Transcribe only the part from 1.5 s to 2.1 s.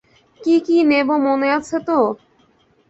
আছে তো?